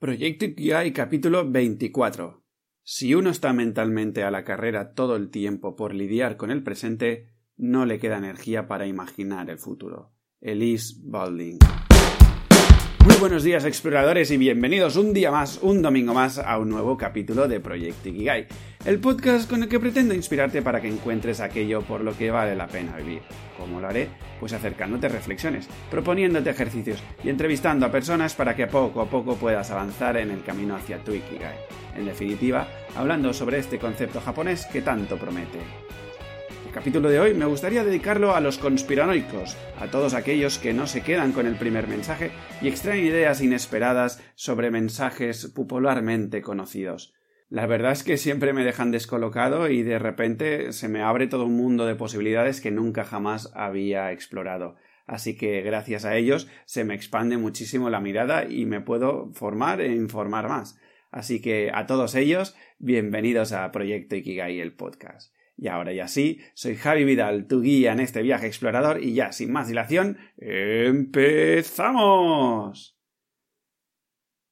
Proyecto 0.00 0.46
Ikigai 0.46 0.94
capítulo 0.94 1.50
24. 1.50 2.42
Si 2.82 3.14
uno 3.14 3.28
está 3.28 3.52
mentalmente 3.52 4.22
a 4.22 4.30
la 4.30 4.44
carrera 4.44 4.94
todo 4.94 5.14
el 5.14 5.28
tiempo 5.28 5.76
por 5.76 5.94
lidiar 5.94 6.38
con 6.38 6.50
el 6.50 6.62
presente, 6.62 7.34
no 7.58 7.84
le 7.84 7.98
queda 7.98 8.16
energía 8.16 8.66
para 8.66 8.86
imaginar 8.86 9.50
el 9.50 9.58
futuro. 9.58 10.14
Elise 10.40 10.94
Balding. 11.04 11.58
Muy 13.04 13.16
buenos 13.16 13.42
días 13.42 13.64
exploradores 13.64 14.30
y 14.30 14.36
bienvenidos 14.36 14.96
un 14.96 15.14
día 15.14 15.30
más, 15.30 15.58
un 15.62 15.80
domingo 15.80 16.12
más 16.12 16.38
a 16.38 16.58
un 16.58 16.68
nuevo 16.68 16.98
capítulo 16.98 17.48
de 17.48 17.58
Proyecto 17.58 18.10
Ikigai, 18.10 18.46
el 18.84 19.00
podcast 19.00 19.48
con 19.48 19.62
el 19.62 19.70
que 19.70 19.80
pretendo 19.80 20.12
inspirarte 20.12 20.60
para 20.60 20.82
que 20.82 20.88
encuentres 20.88 21.40
aquello 21.40 21.80
por 21.80 22.02
lo 22.02 22.16
que 22.16 22.30
vale 22.30 22.54
la 22.54 22.66
pena 22.66 22.96
vivir. 22.98 23.22
¿Cómo 23.56 23.80
lo 23.80 23.88
haré? 23.88 24.08
Pues 24.38 24.52
acercándote 24.52 25.08
reflexiones, 25.08 25.66
proponiéndote 25.90 26.50
ejercicios 26.50 27.02
y 27.24 27.30
entrevistando 27.30 27.86
a 27.86 27.90
personas 27.90 28.34
para 28.34 28.54
que 28.54 28.66
poco 28.66 29.00
a 29.00 29.08
poco 29.08 29.36
puedas 29.36 29.70
avanzar 29.70 30.18
en 30.18 30.30
el 30.30 30.42
camino 30.42 30.76
hacia 30.76 31.02
tu 31.02 31.12
Ikigai. 31.12 31.56
En 31.96 32.04
definitiva, 32.04 32.68
hablando 32.94 33.32
sobre 33.32 33.58
este 33.58 33.78
concepto 33.78 34.20
japonés 34.20 34.66
que 34.66 34.82
tanto 34.82 35.16
promete. 35.16 35.58
El 36.70 36.74
capítulo 36.74 37.10
de 37.10 37.18
hoy 37.18 37.34
me 37.34 37.46
gustaría 37.46 37.82
dedicarlo 37.82 38.36
a 38.36 38.40
los 38.40 38.56
conspiranoicos, 38.56 39.56
a 39.80 39.88
todos 39.88 40.14
aquellos 40.14 40.60
que 40.60 40.72
no 40.72 40.86
se 40.86 41.02
quedan 41.02 41.32
con 41.32 41.48
el 41.48 41.56
primer 41.56 41.88
mensaje 41.88 42.30
y 42.62 42.68
extraen 42.68 43.04
ideas 43.04 43.40
inesperadas 43.40 44.22
sobre 44.36 44.70
mensajes 44.70 45.48
popularmente 45.48 46.42
conocidos. 46.42 47.12
La 47.48 47.66
verdad 47.66 47.90
es 47.90 48.04
que 48.04 48.16
siempre 48.16 48.52
me 48.52 48.62
dejan 48.62 48.92
descolocado 48.92 49.68
y 49.68 49.82
de 49.82 49.98
repente 49.98 50.72
se 50.72 50.88
me 50.88 51.02
abre 51.02 51.26
todo 51.26 51.44
un 51.46 51.56
mundo 51.56 51.86
de 51.86 51.96
posibilidades 51.96 52.60
que 52.60 52.70
nunca 52.70 53.02
jamás 53.02 53.50
había 53.56 54.12
explorado. 54.12 54.76
Así 55.08 55.36
que 55.36 55.62
gracias 55.62 56.04
a 56.04 56.14
ellos 56.14 56.46
se 56.66 56.84
me 56.84 56.94
expande 56.94 57.36
muchísimo 57.36 57.90
la 57.90 58.00
mirada 58.00 58.44
y 58.48 58.64
me 58.64 58.80
puedo 58.80 59.32
formar 59.32 59.80
e 59.80 59.92
informar 59.92 60.48
más. 60.48 60.78
Así 61.10 61.42
que 61.42 61.72
a 61.74 61.86
todos 61.86 62.14
ellos, 62.14 62.54
bienvenidos 62.78 63.50
a 63.50 63.72
Proyecto 63.72 64.14
Ikigai 64.14 64.60
el 64.60 64.72
podcast. 64.72 65.34
Y 65.60 65.68
ahora 65.68 65.92
ya 65.92 66.08
sí, 66.08 66.40
soy 66.54 66.74
Javi 66.74 67.04
Vidal, 67.04 67.46
tu 67.46 67.60
guía 67.60 67.92
en 67.92 68.00
este 68.00 68.22
viaje 68.22 68.46
explorador 68.46 69.04
y 69.04 69.12
ya 69.12 69.30
sin 69.30 69.52
más 69.52 69.68
dilación, 69.68 70.16
empezamos. 70.38 71.76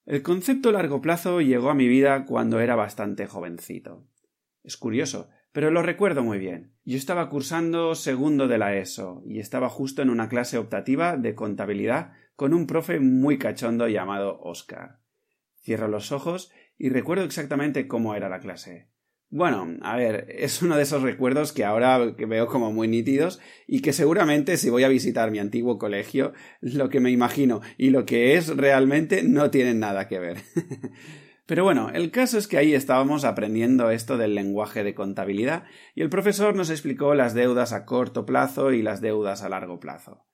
El 0.05 0.20
concepto 0.23 0.70
largo 0.70 1.00
plazo 1.00 1.41
llegó 1.41 1.70
a 1.70 1.75
mi 1.75 1.89
vida 1.89 2.27
cuando 2.27 2.61
era 2.61 2.77
bastante 2.77 3.27
jovencito. 3.27 4.06
Es 4.62 4.77
curioso, 4.77 5.31
pero 5.50 5.70
lo 5.70 5.81
recuerdo 5.81 6.23
muy 6.23 6.39
bien. 6.39 6.75
Yo 6.84 6.98
estaba 6.98 7.31
cursando 7.31 7.95
segundo 7.95 8.47
de 8.47 8.59
la 8.59 8.77
ESO 8.77 9.22
y 9.25 9.41
estaba 9.41 9.70
justo 9.70 10.03
en 10.03 10.11
una 10.11 10.28
clase 10.28 10.59
optativa 10.59 11.17
de 11.17 11.34
contabilidad 11.34 12.12
con 12.37 12.53
un 12.53 12.67
profe 12.67 13.00
muy 13.00 13.39
cachondo 13.39 13.89
llamado 13.89 14.41
Oscar. 14.43 14.98
Cierro 15.62 15.89
los 15.89 16.12
ojos 16.12 16.53
y 16.77 16.91
recuerdo 16.91 17.25
exactamente 17.25 17.89
cómo 17.89 18.15
era 18.15 18.28
la 18.28 18.41
clase. 18.41 18.91
Bueno, 19.31 19.77
a 19.83 19.95
ver, 19.95 20.27
es 20.31 20.62
uno 20.62 20.77
de 20.77 20.84
esos 20.84 21.03
recuerdos 21.03 21.53
que 21.53 21.67
ahora 21.67 21.98
veo 21.98 22.47
como 22.47 22.73
muy 22.73 22.89
nítidos 22.89 23.41
y 23.67 23.83
que 23.83 23.93
seguramente 23.93 24.57
si 24.57 24.71
voy 24.71 24.84
a 24.84 24.89
visitar 24.89 25.31
mi 25.31 25.39
antiguo 25.39 25.77
colegio, 25.77 26.33
lo 26.62 26.89
que 26.89 27.01
me 27.01 27.11
imagino 27.11 27.61
y 27.77 27.91
lo 27.91 28.06
que 28.06 28.37
es 28.37 28.49
realmente 28.49 29.23
no 29.23 29.51
tienen 29.51 29.81
nada 29.81 30.09
que 30.09 30.19
ver. 30.19 30.39
Pero 31.47 31.62
bueno, 31.62 31.91
el 31.93 32.11
caso 32.11 32.39
es 32.39 32.49
que 32.49 32.56
ahí 32.56 32.73
estábamos 32.73 33.25
aprendiendo 33.25 33.91
esto 33.91 34.17
del 34.17 34.34
lenguaje 34.34 34.83
de 34.83 34.95
contabilidad 34.95 35.65
y 35.95 36.01
el 36.01 36.09
profesor 36.09 36.55
nos 36.55 36.71
explicó 36.71 37.15
las 37.15 37.34
deudas 37.34 37.75
a 37.75 37.84
corto 37.84 38.25
plazo 38.25 38.73
y 38.73 38.83
las 38.83 39.03
deudas 39.03 39.43
a 39.43 39.51
largo 39.51 39.79
plazo. 39.79 40.27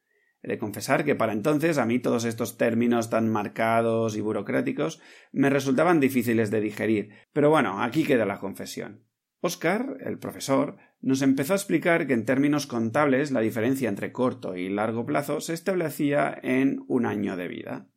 He 0.45 0.47
de 0.47 0.59
confesar 0.59 1.06
que 1.06 1.14
para 1.14 1.33
entonces 1.33 1.78
a 1.78 1.87
mí 1.87 1.98
todos 2.00 2.27
estos 2.27 2.59
términos 2.59 3.09
tan 3.09 3.31
marcados 3.31 4.14
y 4.14 4.20
burocráticos 4.20 5.00
me 5.33 5.48
resultaban 5.48 6.00
difíciles 6.00 6.50
de 6.50 6.61
digerir, 6.61 7.14
pero 7.33 7.48
bueno, 7.48 7.83
aquí 7.83 8.05
queda 8.05 8.27
la 8.27 8.39
confesión. 8.39 9.06
Oscar, 9.41 9.97
el 10.00 10.19
profesor, 10.19 10.77
nos 11.00 11.22
empezó 11.22 11.55
a 11.55 11.56
explicar 11.56 12.06
que 12.06 12.12
en 12.12 12.27
términos 12.27 12.67
contables 12.67 13.31
la 13.31 13.41
diferencia 13.41 13.88
entre 13.88 14.12
corto 14.12 14.54
y 14.54 14.69
largo 14.69 15.06
plazo 15.06 15.41
se 15.41 15.54
establecía 15.54 16.38
en 16.43 16.84
un 16.88 17.06
año 17.06 17.38
de 17.38 17.49
vida. 17.49 17.88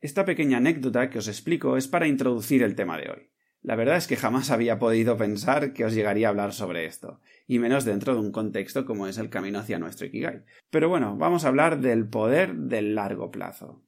Esta 0.00 0.24
pequeña 0.24 0.58
anécdota 0.58 1.10
que 1.10 1.18
os 1.18 1.26
explico 1.26 1.76
es 1.76 1.88
para 1.88 2.06
introducir 2.06 2.62
el 2.62 2.76
tema 2.76 2.98
de 2.98 3.10
hoy. 3.10 3.31
La 3.62 3.76
verdad 3.76 3.96
es 3.96 4.08
que 4.08 4.16
jamás 4.16 4.50
había 4.50 4.80
podido 4.80 5.16
pensar 5.16 5.72
que 5.72 5.84
os 5.84 5.94
llegaría 5.94 6.26
a 6.26 6.30
hablar 6.30 6.52
sobre 6.52 6.84
esto, 6.84 7.20
y 7.46 7.60
menos 7.60 7.84
dentro 7.84 8.14
de 8.14 8.20
un 8.20 8.32
contexto 8.32 8.84
como 8.84 9.06
es 9.06 9.18
el 9.18 9.30
camino 9.30 9.60
hacia 9.60 9.78
nuestro 9.78 10.06
Ikigai. 10.06 10.42
Pero 10.70 10.88
bueno, 10.88 11.16
vamos 11.16 11.44
a 11.44 11.48
hablar 11.48 11.80
del 11.80 12.08
poder 12.08 12.56
del 12.56 12.96
largo 12.96 13.30
plazo. 13.30 13.84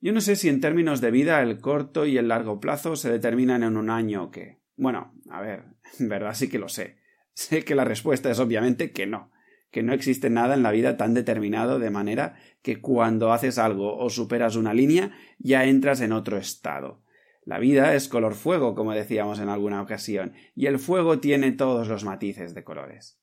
Yo 0.00 0.12
no 0.12 0.20
sé 0.20 0.36
si 0.36 0.50
en 0.50 0.60
términos 0.60 1.00
de 1.00 1.10
vida 1.10 1.40
el 1.40 1.58
corto 1.58 2.04
y 2.04 2.18
el 2.18 2.28
largo 2.28 2.60
plazo 2.60 2.96
se 2.96 3.10
determinan 3.10 3.62
en 3.62 3.78
un 3.78 3.88
año 3.88 4.24
o 4.24 4.30
qué. 4.30 4.60
Bueno, 4.76 5.14
a 5.30 5.40
ver, 5.40 5.64
en 5.98 6.10
verdad 6.10 6.34
sí 6.34 6.50
que 6.50 6.58
lo 6.58 6.68
sé. 6.68 6.98
Sé 7.32 7.64
que 7.64 7.74
la 7.74 7.84
respuesta 7.84 8.30
es 8.30 8.38
obviamente 8.38 8.92
que 8.92 9.06
no, 9.06 9.32
que 9.70 9.82
no 9.82 9.94
existe 9.94 10.28
nada 10.28 10.54
en 10.54 10.62
la 10.62 10.70
vida 10.70 10.98
tan 10.98 11.14
determinado 11.14 11.78
de 11.78 11.90
manera 11.90 12.36
que 12.60 12.82
cuando 12.82 13.32
haces 13.32 13.56
algo 13.56 13.96
o 13.96 14.10
superas 14.10 14.54
una 14.54 14.74
línea 14.74 15.12
ya 15.38 15.64
entras 15.64 16.02
en 16.02 16.12
otro 16.12 16.36
estado 16.36 17.05
la 17.46 17.60
vida 17.60 17.94
es 17.94 18.08
color 18.08 18.34
fuego, 18.34 18.74
como 18.74 18.92
decíamos 18.92 19.38
en 19.38 19.48
alguna 19.48 19.80
ocasión, 19.80 20.32
y 20.56 20.66
el 20.66 20.80
fuego 20.80 21.20
tiene 21.20 21.52
todos 21.52 21.86
los 21.86 22.04
matices 22.04 22.54
de 22.54 22.64
colores. 22.64 23.20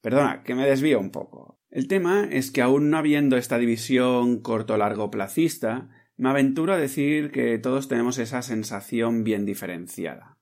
Perdona, 0.00 0.44
que 0.44 0.54
me 0.54 0.64
desvío 0.64 1.00
un 1.00 1.10
poco. 1.10 1.60
El 1.68 1.88
tema 1.88 2.28
es 2.30 2.52
que 2.52 2.62
aún 2.62 2.88
no 2.88 2.98
habiendo 2.98 3.36
esta 3.36 3.58
división 3.58 4.42
corto-largo 4.42 5.10
placista, 5.10 5.90
me 6.16 6.28
aventuro 6.28 6.72
a 6.72 6.78
decir 6.78 7.32
que 7.32 7.58
todos 7.58 7.88
tenemos 7.88 8.18
esa 8.18 8.42
sensación 8.42 9.24
bien 9.24 9.44
diferenciada. 9.44 10.38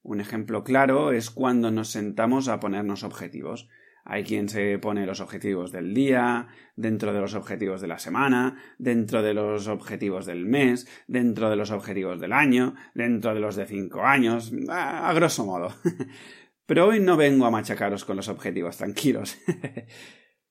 Un 0.00 0.22
ejemplo 0.22 0.64
claro 0.64 1.12
es 1.12 1.30
cuando 1.30 1.70
nos 1.70 1.90
sentamos 1.90 2.48
a 2.48 2.60
ponernos 2.60 3.04
objetivos. 3.04 3.68
Hay 4.06 4.22
quien 4.22 4.50
se 4.50 4.78
pone 4.78 5.06
los 5.06 5.20
objetivos 5.20 5.72
del 5.72 5.94
día, 5.94 6.48
dentro 6.76 7.14
de 7.14 7.20
los 7.20 7.34
objetivos 7.34 7.80
de 7.80 7.88
la 7.88 7.98
semana, 7.98 8.56
dentro 8.78 9.22
de 9.22 9.32
los 9.32 9.66
objetivos 9.66 10.26
del 10.26 10.44
mes, 10.44 10.86
dentro 11.06 11.48
de 11.48 11.56
los 11.56 11.70
objetivos 11.70 12.20
del 12.20 12.34
año, 12.34 12.74
dentro 12.94 13.32
de 13.32 13.40
los 13.40 13.56
de 13.56 13.66
cinco 13.66 14.02
años, 14.02 14.52
a, 14.68 15.10
grosso 15.14 15.46
modo. 15.46 15.74
Pero 16.66 16.88
hoy 16.88 17.00
no 17.00 17.16
vengo 17.16 17.46
a 17.46 17.50
machacaros 17.50 18.04
con 18.04 18.16
los 18.16 18.28
objetivos, 18.28 18.76
tranquilos. 18.76 19.38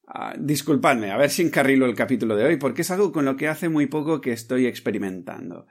Ah, 0.06 0.36
disculpadme, 0.38 1.12
a 1.12 1.18
ver 1.18 1.30
si 1.30 1.44
encarrilo 1.44 1.86
el 1.86 1.96
capítulo 1.96 2.36
de 2.36 2.44
hoy, 2.44 2.58
porque 2.58 2.82
es 2.82 2.92
algo 2.92 3.14
con 3.14 3.24
lo 3.24 3.38
que 3.38 3.48
hace 3.48 3.70
muy 3.70 3.88
poco 3.88 4.20
que 4.20 4.34
estoy 4.34 4.68
experimentando. 4.68 5.66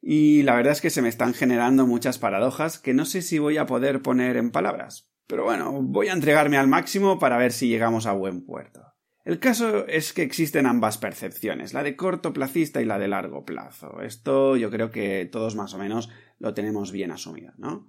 Y 0.00 0.42
la 0.42 0.56
verdad 0.56 0.72
es 0.72 0.80
que 0.80 0.88
se 0.88 1.02
me 1.02 1.10
están 1.10 1.34
generando 1.34 1.86
muchas 1.86 2.18
paradojas 2.18 2.78
que 2.78 2.94
no 2.94 3.04
sé 3.04 3.20
si 3.20 3.38
voy 3.38 3.58
a 3.58 3.66
poder 3.66 4.00
poner 4.00 4.38
en 4.38 4.50
palabras. 4.50 5.13
Pero 5.26 5.44
bueno, 5.44 5.80
voy 5.82 6.08
a 6.08 6.12
entregarme 6.12 6.56
al 6.56 6.68
máximo 6.68 7.18
para 7.18 7.38
ver 7.38 7.52
si 7.52 7.68
llegamos 7.68 8.06
a 8.06 8.12
buen 8.12 8.44
puerto. 8.44 8.82
El 9.24 9.38
caso 9.38 9.86
es 9.86 10.12
que 10.12 10.22
existen 10.22 10.66
ambas 10.66 10.98
percepciones, 10.98 11.72
la 11.72 11.82
de 11.82 11.96
corto 11.96 12.34
placista 12.34 12.82
y 12.82 12.84
la 12.84 12.98
de 12.98 13.08
largo 13.08 13.46
plazo. 13.46 14.02
Esto 14.02 14.56
yo 14.56 14.70
creo 14.70 14.90
que 14.90 15.26
todos 15.30 15.56
más 15.56 15.72
o 15.72 15.78
menos 15.78 16.10
lo 16.38 16.52
tenemos 16.52 16.92
bien 16.92 17.10
asumido, 17.10 17.52
¿no? 17.56 17.88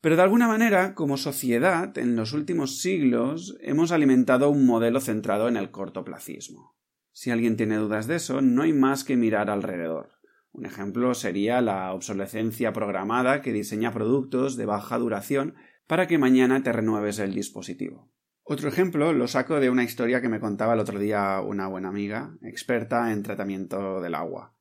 Pero 0.00 0.14
de 0.14 0.22
alguna 0.22 0.46
manera, 0.46 0.94
como 0.94 1.16
sociedad, 1.16 1.96
en 1.96 2.16
los 2.16 2.34
últimos 2.34 2.80
siglos 2.80 3.56
hemos 3.62 3.92
alimentado 3.92 4.50
un 4.50 4.66
modelo 4.66 5.00
centrado 5.00 5.48
en 5.48 5.56
el 5.56 5.70
cortoplacismo. 5.70 6.76
Si 7.12 7.30
alguien 7.30 7.56
tiene 7.56 7.76
dudas 7.76 8.06
de 8.06 8.16
eso, 8.16 8.42
no 8.42 8.62
hay 8.62 8.72
más 8.72 9.04
que 9.04 9.16
mirar 9.16 9.50
alrededor. 9.50 10.18
Un 10.52 10.66
ejemplo 10.66 11.14
sería 11.14 11.60
la 11.62 11.92
obsolescencia 11.92 12.72
programada 12.72 13.42
que 13.42 13.52
diseña 13.52 13.92
productos 13.92 14.56
de 14.56 14.66
baja 14.66 14.98
duración 14.98 15.54
para 15.88 16.06
que 16.06 16.18
mañana 16.18 16.62
te 16.62 16.70
renueves 16.70 17.18
el 17.18 17.34
dispositivo. 17.34 18.12
Otro 18.44 18.68
ejemplo 18.68 19.12
lo 19.12 19.26
saco 19.26 19.58
de 19.58 19.70
una 19.70 19.84
historia 19.84 20.20
que 20.20 20.28
me 20.28 20.38
contaba 20.38 20.74
el 20.74 20.80
otro 20.80 20.98
día 20.98 21.40
una 21.40 21.66
buena 21.66 21.88
amiga, 21.88 22.36
experta 22.42 23.10
en 23.10 23.22
tratamiento 23.22 24.00
del 24.00 24.14
agua. 24.14 24.54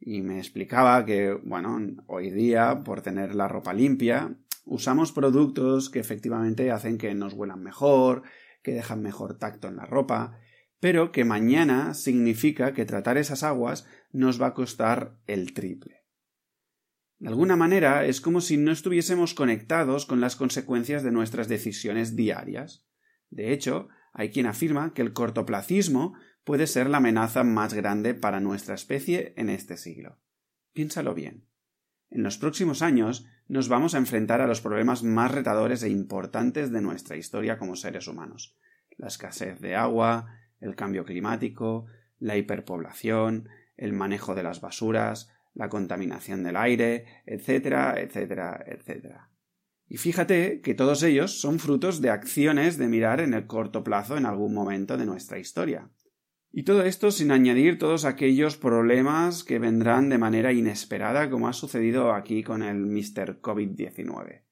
Y 0.00 0.22
me 0.22 0.38
explicaba 0.38 1.04
que, 1.06 1.32
bueno, 1.32 1.80
hoy 2.08 2.30
día, 2.30 2.82
por 2.84 3.02
tener 3.02 3.36
la 3.36 3.46
ropa 3.46 3.72
limpia, 3.72 4.36
usamos 4.64 5.12
productos 5.12 5.90
que 5.90 6.00
efectivamente 6.00 6.72
hacen 6.72 6.98
que 6.98 7.14
nos 7.14 7.34
huelan 7.34 7.62
mejor, 7.62 8.22
que 8.62 8.74
dejan 8.74 9.00
mejor 9.00 9.38
tacto 9.38 9.68
en 9.68 9.76
la 9.76 9.86
ropa, 9.86 10.38
pero 10.80 11.12
que 11.12 11.24
mañana 11.24 11.94
significa 11.94 12.72
que 12.72 12.84
tratar 12.84 13.16
esas 13.16 13.44
aguas 13.44 13.86
nos 14.12 14.42
va 14.42 14.48
a 14.48 14.54
costar 14.54 15.18
el 15.26 15.54
triple. 15.54 16.03
De 17.24 17.30
alguna 17.30 17.56
manera 17.56 18.04
es 18.04 18.20
como 18.20 18.42
si 18.42 18.58
no 18.58 18.70
estuviésemos 18.70 19.32
conectados 19.32 20.04
con 20.04 20.20
las 20.20 20.36
consecuencias 20.36 21.02
de 21.02 21.10
nuestras 21.10 21.48
decisiones 21.48 22.16
diarias. 22.16 22.86
De 23.30 23.54
hecho, 23.54 23.88
hay 24.12 24.28
quien 24.28 24.44
afirma 24.44 24.92
que 24.92 25.00
el 25.00 25.14
cortoplacismo 25.14 26.18
puede 26.44 26.66
ser 26.66 26.90
la 26.90 26.98
amenaza 26.98 27.42
más 27.42 27.72
grande 27.72 28.12
para 28.12 28.40
nuestra 28.40 28.74
especie 28.74 29.32
en 29.38 29.48
este 29.48 29.78
siglo. 29.78 30.18
Piénsalo 30.74 31.14
bien. 31.14 31.46
En 32.10 32.22
los 32.22 32.36
próximos 32.36 32.82
años 32.82 33.26
nos 33.48 33.70
vamos 33.70 33.94
a 33.94 33.98
enfrentar 33.98 34.42
a 34.42 34.46
los 34.46 34.60
problemas 34.60 35.02
más 35.02 35.30
retadores 35.30 35.82
e 35.82 35.88
importantes 35.88 36.72
de 36.72 36.82
nuestra 36.82 37.16
historia 37.16 37.56
como 37.56 37.74
seres 37.74 38.06
humanos. 38.06 38.58
La 38.98 39.06
escasez 39.06 39.62
de 39.62 39.76
agua, 39.76 40.26
el 40.60 40.76
cambio 40.76 41.06
climático, 41.06 41.86
la 42.18 42.36
hiperpoblación, 42.36 43.48
el 43.78 43.94
manejo 43.94 44.34
de 44.34 44.42
las 44.42 44.60
basuras, 44.60 45.33
la 45.54 45.68
contaminación 45.68 46.42
del 46.42 46.56
aire, 46.56 47.06
etcétera, 47.26 47.94
etcétera, 47.98 48.64
etcétera. 48.66 49.30
Y 49.86 49.96
fíjate 49.98 50.60
que 50.60 50.74
todos 50.74 51.02
ellos 51.02 51.40
son 51.40 51.58
frutos 51.58 52.00
de 52.00 52.10
acciones 52.10 52.78
de 52.78 52.88
mirar 52.88 53.20
en 53.20 53.34
el 53.34 53.46
corto 53.46 53.84
plazo 53.84 54.16
en 54.16 54.26
algún 54.26 54.54
momento 54.54 54.96
de 54.96 55.06
nuestra 55.06 55.38
historia. 55.38 55.90
Y 56.50 56.62
todo 56.62 56.84
esto 56.84 57.10
sin 57.10 57.32
añadir 57.32 57.78
todos 57.78 58.04
aquellos 58.04 58.56
problemas 58.56 59.42
que 59.42 59.58
vendrán 59.58 60.08
de 60.08 60.18
manera 60.18 60.52
inesperada, 60.52 61.28
como 61.28 61.48
ha 61.48 61.52
sucedido 61.52 62.12
aquí 62.12 62.44
con 62.44 62.62
el 62.62 62.86
Mr. 62.86 63.40
COVID-19. 63.40 64.44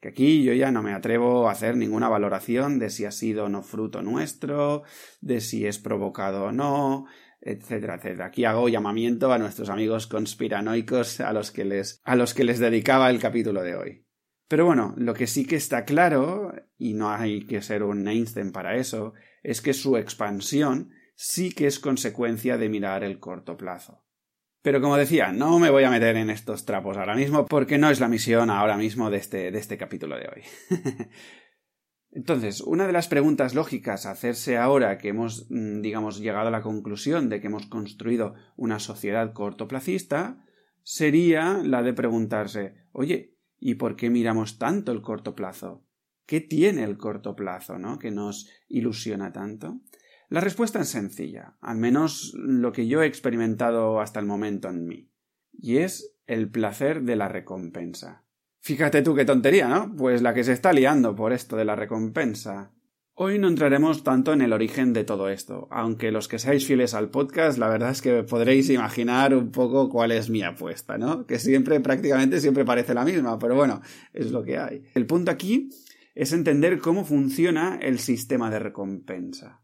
Que 0.00 0.08
aquí 0.08 0.42
yo 0.42 0.52
ya 0.52 0.72
no 0.72 0.82
me 0.82 0.92
atrevo 0.92 1.48
a 1.48 1.52
hacer 1.52 1.76
ninguna 1.76 2.08
valoración 2.08 2.78
de 2.78 2.90
si 2.90 3.04
ha 3.04 3.12
sido 3.12 3.44
o 3.44 3.48
no 3.48 3.62
fruto 3.62 4.02
nuestro, 4.02 4.82
de 5.20 5.40
si 5.40 5.66
es 5.66 5.78
provocado 5.78 6.46
o 6.46 6.52
no, 6.52 7.06
etcétera, 7.46 7.94
etcétera. 7.94 8.26
Aquí 8.26 8.44
hago 8.44 8.68
llamamiento 8.68 9.32
a 9.32 9.38
nuestros 9.38 9.70
amigos 9.70 10.06
conspiranoicos 10.06 11.20
a 11.20 11.32
los 11.32 11.52
que 11.52 11.64
les, 11.64 12.00
a 12.04 12.16
los 12.16 12.34
que 12.34 12.44
les 12.44 12.58
dedicaba 12.58 13.08
el 13.08 13.20
capítulo 13.20 13.62
de 13.62 13.76
hoy. 13.76 14.06
Pero 14.48 14.66
bueno, 14.66 14.94
lo 14.96 15.14
que 15.14 15.26
sí 15.26 15.46
que 15.46 15.56
está 15.56 15.84
claro, 15.84 16.52
y 16.76 16.94
no 16.94 17.10
hay 17.10 17.46
que 17.46 17.62
ser 17.62 17.82
un 17.82 18.06
Einstein 18.06 18.52
para 18.52 18.76
eso, 18.76 19.14
es 19.42 19.60
que 19.60 19.74
su 19.74 19.96
expansión 19.96 20.90
sí 21.14 21.52
que 21.52 21.66
es 21.66 21.78
consecuencia 21.78 22.58
de 22.58 22.68
mirar 22.68 23.04
el 23.04 23.18
corto 23.18 23.56
plazo. 23.56 24.04
Pero 24.62 24.80
como 24.80 24.96
decía, 24.96 25.30
no 25.30 25.60
me 25.60 25.70
voy 25.70 25.84
a 25.84 25.90
meter 25.90 26.16
en 26.16 26.30
estos 26.30 26.64
trapos 26.64 26.96
ahora 26.96 27.14
mismo 27.14 27.46
porque 27.46 27.78
no 27.78 27.90
es 27.90 28.00
la 28.00 28.08
misión 28.08 28.50
ahora 28.50 28.76
mismo 28.76 29.10
de 29.10 29.18
este, 29.18 29.52
de 29.52 29.58
este 29.58 29.78
capítulo 29.78 30.16
de 30.16 30.28
hoy. 30.28 30.42
Entonces, 32.16 32.60
una 32.60 32.86
de 32.86 32.92
las 32.92 33.08
preguntas 33.08 33.54
lógicas 33.54 34.06
a 34.06 34.10
hacerse 34.10 34.56
ahora 34.56 34.98
que 34.98 35.08
hemos, 35.08 35.46
mm, 35.50 35.82
digamos, 35.82 36.18
llegado 36.18 36.48
a 36.48 36.50
la 36.50 36.62
conclusión 36.62 37.28
de 37.28 37.40
que 37.40 37.46
hemos 37.46 37.66
construido 37.66 38.34
una 38.56 38.78
sociedad 38.78 39.32
cortoplacista 39.32 40.42
sería 40.82 41.60
la 41.62 41.82
de 41.82 41.92
preguntarse, 41.92 42.74
oye, 42.92 43.36
¿Y 43.58 43.76
por 43.76 43.96
qué 43.96 44.10
miramos 44.10 44.58
tanto 44.58 44.92
el 44.92 45.02
corto 45.02 45.34
plazo? 45.34 45.84
¿Qué 46.26 46.40
tiene 46.40 46.84
el 46.84 46.98
corto 46.98 47.36
plazo, 47.36 47.78
no? 47.78 47.98
que 47.98 48.10
nos 48.10 48.50
ilusiona 48.68 49.32
tanto? 49.32 49.80
La 50.28 50.40
respuesta 50.40 50.80
es 50.80 50.88
sencilla, 50.88 51.56
al 51.60 51.78
menos 51.78 52.34
lo 52.36 52.72
que 52.72 52.88
yo 52.88 53.02
he 53.02 53.06
experimentado 53.06 54.00
hasta 54.00 54.18
el 54.18 54.26
momento 54.26 54.68
en 54.68 54.84
mí, 54.84 55.10
y 55.52 55.78
es 55.78 56.16
el 56.26 56.50
placer 56.50 57.02
de 57.02 57.14
la 57.14 57.28
recompensa. 57.28 58.24
Fíjate 58.66 59.00
tú 59.00 59.14
qué 59.14 59.24
tontería, 59.24 59.68
¿no? 59.68 59.94
Pues 59.94 60.22
la 60.22 60.34
que 60.34 60.42
se 60.42 60.52
está 60.52 60.72
liando 60.72 61.14
por 61.14 61.32
esto 61.32 61.54
de 61.54 61.64
la 61.64 61.76
recompensa. 61.76 62.72
Hoy 63.14 63.38
no 63.38 63.46
entraremos 63.46 64.02
tanto 64.02 64.32
en 64.32 64.42
el 64.42 64.52
origen 64.52 64.92
de 64.92 65.04
todo 65.04 65.28
esto, 65.28 65.68
aunque 65.70 66.10
los 66.10 66.26
que 66.26 66.40
seáis 66.40 66.66
fieles 66.66 66.92
al 66.92 67.08
podcast, 67.08 67.58
la 67.58 67.68
verdad 67.68 67.92
es 67.92 68.02
que 68.02 68.24
podréis 68.24 68.68
imaginar 68.68 69.36
un 69.36 69.52
poco 69.52 69.88
cuál 69.88 70.10
es 70.10 70.30
mi 70.30 70.42
apuesta, 70.42 70.98
¿no? 70.98 71.26
Que 71.26 71.38
siempre, 71.38 71.78
prácticamente 71.78 72.40
siempre 72.40 72.64
parece 72.64 72.92
la 72.92 73.04
misma, 73.04 73.38
pero 73.38 73.54
bueno, 73.54 73.82
es 74.12 74.32
lo 74.32 74.42
que 74.42 74.58
hay. 74.58 74.82
El 74.96 75.06
punto 75.06 75.30
aquí 75.30 75.68
es 76.16 76.32
entender 76.32 76.80
cómo 76.80 77.04
funciona 77.04 77.78
el 77.80 78.00
sistema 78.00 78.50
de 78.50 78.58
recompensa. 78.58 79.62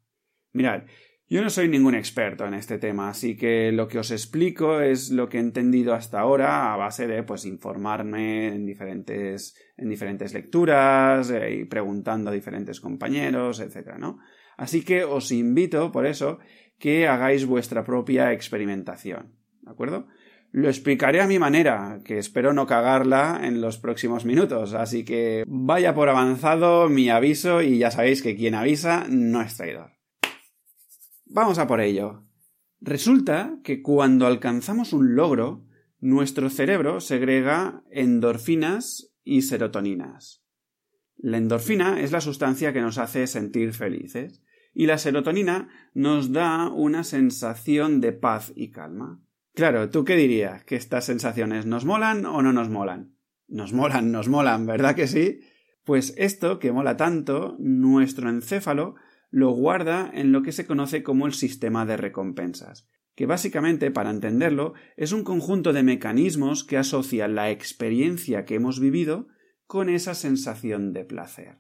Mirad, 0.53 0.85
yo 1.33 1.41
no 1.41 1.49
soy 1.49 1.67
ningún 1.67 1.95
experto 1.95 2.45
en 2.45 2.53
este 2.53 2.77
tema, 2.77 3.09
así 3.09 3.39
que 3.39 3.73
lo 3.73 3.89
que 3.89 3.99
os 3.99 4.11
explico 4.11 4.83
es 4.83 5.11
lo 5.11 5.31
que 5.31 5.39
he 5.39 5.41
entendido 5.41 5.95
hasta 5.95 6.21
ahora 6.21 6.75
a 6.75 6.77
base 6.77 7.07
de 7.07 7.23
pues 7.23 7.47
informarme 7.47 8.49
en 8.49 8.67
diferentes, 8.67 9.57
en 9.79 9.89
diferentes 9.89 10.35
lecturas 10.35 11.31
eh, 11.31 11.61
y 11.61 11.65
preguntando 11.65 12.29
a 12.29 12.35
diferentes 12.35 12.83
compañeros, 12.83 13.61
etc. 13.61 13.95
¿no? 13.99 14.19
Así 14.59 14.85
que 14.85 15.05
os 15.05 15.33
invito, 15.33 15.91
por 15.91 16.05
eso, 16.05 16.39
que 16.79 17.09
hagáis 17.09 17.47
vuestra 17.47 17.83
propia 17.83 18.35
experimentación. 18.35 19.33
¿De 19.63 19.71
acuerdo? 19.71 20.09
Lo 20.51 20.69
explicaré 20.69 21.23
a 21.23 21.27
mi 21.27 21.39
manera, 21.39 22.01
que 22.05 22.19
espero 22.19 22.53
no 22.53 22.67
cagarla 22.67 23.41
en 23.43 23.63
los 23.63 23.79
próximos 23.79 24.27
minutos, 24.27 24.75
así 24.75 25.03
que 25.03 25.45
vaya 25.47 25.95
por 25.95 26.11
avanzado 26.11 26.91
mi 26.91 27.09
aviso 27.09 27.63
y 27.63 27.79
ya 27.79 27.91
sabéis 27.91 28.21
que 28.21 28.37
quien 28.37 28.55
avisa 28.55 29.07
no 29.09 29.41
es 29.41 29.57
traidor. 29.57 30.02
Vamos 31.35 31.59
a 31.59 31.67
por 31.67 31.81
ello. 31.81 32.25
Resulta 32.83 33.59
que 33.65 33.81
cuando 33.81 34.27
alcanzamos 34.27 34.93
un 34.93 35.15
logro, 35.15 35.65
nuestro 35.99 36.51
cerebro 36.51 37.01
segrega 37.01 37.83
endorfinas 37.91 39.15
y 39.25 39.41
serotoninas. 39.41 40.45
La 41.17 41.39
endorfina 41.39 42.03
es 42.03 42.13
la 42.13 42.21
sustancia 42.21 42.75
que 42.75 42.83
nos 42.83 42.99
hace 42.99 43.27
sentir 43.27 43.73
felices 43.73 44.43
y 44.75 44.85
la 44.85 44.99
serotonina 44.99 45.71
nos 45.95 46.33
da 46.33 46.69
una 46.69 47.03
sensación 47.03 48.03
de 48.03 48.13
paz 48.13 48.53
y 48.55 48.71
calma. 48.71 49.23
Claro, 49.55 49.89
¿tú 49.89 50.05
qué 50.05 50.17
dirías? 50.17 50.65
¿Que 50.65 50.77
estas 50.77 51.07
sensaciones 51.07 51.65
nos 51.65 51.87
molan 51.87 52.27
o 52.27 52.43
no 52.43 52.53
nos 52.53 52.69
molan? 52.69 53.17
Nos 53.49 53.73
molan, 53.73 54.13
nos 54.13 54.29
molan, 54.29 54.67
¿verdad 54.67 54.95
que 54.95 55.07
sí? 55.07 55.41
Pues 55.85 56.13
esto 56.19 56.59
que 56.59 56.73
mola 56.73 56.99
tanto, 56.99 57.57
nuestro 57.59 58.29
encéfalo 58.29 58.97
lo 59.33 59.51
guarda 59.51 60.11
en 60.13 60.31
lo 60.31 60.43
que 60.43 60.53
se 60.53 60.67
conoce 60.67 61.03
como 61.03 61.27
el 61.27 61.33
sistema 61.33 61.87
de 61.87 61.97
recompensas, 61.97 62.89
que 63.17 63.25
básicamente, 63.27 63.91
para 63.91 64.11
entenderlo, 64.11 64.75
es 64.97 65.13
un 65.13 65.25
conjunto 65.25 65.73
de 65.73 65.83
mecanismos 65.83 66.65
que 66.65 66.77
asocian 66.77 67.35
la 67.35 67.51
experiencia 67.51 68.45
que 68.45 68.55
hemos 68.55 68.79
vivido 68.79 69.29
con 69.67 69.89
esa 69.89 70.15
sensación 70.15 70.93
de 70.93 71.07
placer. 71.07 71.59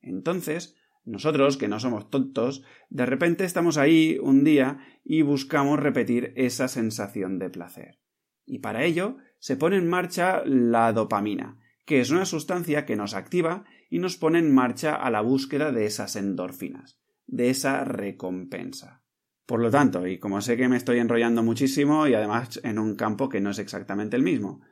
Entonces, 0.00 0.74
nosotros, 1.04 1.58
que 1.58 1.68
no 1.68 1.80
somos 1.80 2.08
tontos, 2.08 2.64
de 2.88 3.04
repente 3.04 3.44
estamos 3.44 3.76
ahí 3.76 4.18
un 4.22 4.42
día 4.42 4.78
y 5.04 5.20
buscamos 5.20 5.78
repetir 5.78 6.32
esa 6.36 6.66
sensación 6.66 7.38
de 7.38 7.50
placer. 7.50 8.00
Y 8.46 8.60
para 8.60 8.84
ello 8.84 9.18
se 9.38 9.56
pone 9.56 9.76
en 9.76 9.88
marcha 9.88 10.42
la 10.46 10.94
dopamina, 10.94 11.58
que 11.84 12.00
es 12.00 12.10
una 12.10 12.24
sustancia 12.24 12.86
que 12.86 12.96
nos 12.96 13.12
activa 13.12 13.64
y 13.92 13.98
nos 13.98 14.16
pone 14.16 14.38
en 14.38 14.54
marcha 14.54 14.94
a 14.94 15.10
la 15.10 15.20
búsqueda 15.20 15.70
de 15.70 15.84
esas 15.84 16.16
endorfinas 16.16 16.98
de 17.26 17.50
esa 17.50 17.84
recompensa. 17.84 19.02
Por 19.44 19.60
lo 19.60 19.70
tanto, 19.70 20.06
y 20.06 20.18
como 20.18 20.40
sé 20.40 20.56
que 20.56 20.68
me 20.68 20.78
estoy 20.78 20.98
enrollando 20.98 21.42
muchísimo 21.42 22.06
y 22.06 22.14
además 22.14 22.58
en 22.64 22.78
un 22.78 22.94
campo 22.94 23.28
que 23.28 23.42
no 23.42 23.50
es 23.50 23.58
exactamente 23.58 24.16
el 24.16 24.22
mismo, 24.22 24.62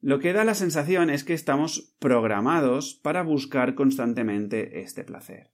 lo 0.00 0.20
que 0.20 0.32
da 0.32 0.44
la 0.44 0.54
sensación 0.54 1.10
es 1.10 1.24
que 1.24 1.34
estamos 1.34 1.96
programados 1.98 2.94
para 2.94 3.24
buscar 3.24 3.74
constantemente 3.74 4.82
este 4.82 5.02
placer. 5.02 5.50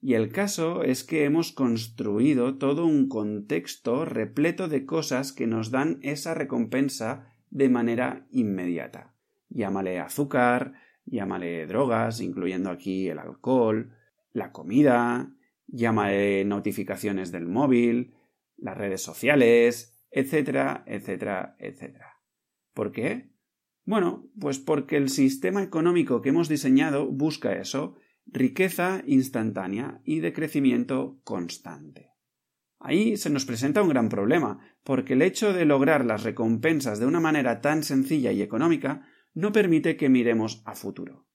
Y 0.00 0.14
el 0.14 0.32
caso 0.32 0.82
es 0.82 1.04
que 1.04 1.24
hemos 1.24 1.52
construido 1.52 2.58
todo 2.58 2.84
un 2.84 3.08
contexto 3.08 4.04
repleto 4.06 4.66
de 4.66 4.86
cosas 4.86 5.32
que 5.32 5.46
nos 5.46 5.70
dan 5.70 6.00
esa 6.02 6.34
recompensa 6.34 7.32
de 7.48 7.68
manera 7.68 8.26
inmediata. 8.32 9.14
Llámale 9.50 10.00
azúcar, 10.00 10.72
llámale 11.04 11.66
drogas, 11.66 12.20
incluyendo 12.20 12.70
aquí 12.70 13.08
el 13.08 13.18
alcohol, 13.18 13.96
la 14.32 14.52
comida, 14.52 15.34
llámale 15.66 16.44
notificaciones 16.44 17.32
del 17.32 17.46
móvil, 17.46 18.14
las 18.56 18.76
redes 18.76 19.02
sociales, 19.02 20.06
etcétera, 20.10 20.84
etcétera, 20.86 21.56
etcétera. 21.58 22.16
¿Por 22.74 22.92
qué? 22.92 23.30
Bueno, 23.84 24.30
pues 24.38 24.58
porque 24.58 24.96
el 24.96 25.08
sistema 25.08 25.62
económico 25.62 26.20
que 26.20 26.28
hemos 26.28 26.48
diseñado 26.48 27.06
busca 27.06 27.52
eso, 27.54 27.96
riqueza 28.26 29.02
instantánea 29.06 30.00
y 30.04 30.20
de 30.20 30.32
crecimiento 30.32 31.20
constante. 31.24 32.10
Ahí 32.78 33.16
se 33.16 33.30
nos 33.30 33.44
presenta 33.44 33.82
un 33.82 33.90
gran 33.90 34.08
problema, 34.08 34.58
porque 34.84 35.12
el 35.12 35.22
hecho 35.22 35.52
de 35.52 35.64
lograr 35.64 36.04
las 36.04 36.22
recompensas 36.22 36.98
de 36.98 37.06
una 37.06 37.20
manera 37.20 37.60
tan 37.60 37.82
sencilla 37.82 38.32
y 38.32 38.42
económica 38.42 39.06
no 39.34 39.52
permite 39.52 39.96
que 39.96 40.08
miremos 40.08 40.62
a 40.64 40.74
futuro. 40.74 41.26